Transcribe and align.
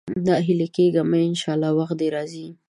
ناهيلی 0.25 0.67
کېږه 0.75 1.01
مه، 1.09 1.17
ان 1.29 1.33
شاءالله 1.41 1.71
وخت 1.75 1.95
دې 2.01 2.07
راځي. 2.15 2.47